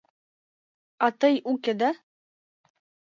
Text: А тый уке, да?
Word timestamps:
А 1.05 1.07
тый 1.19 1.35
уке, 1.51 1.73
да? 1.79 1.91